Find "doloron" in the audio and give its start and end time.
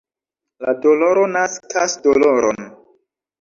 2.09-2.65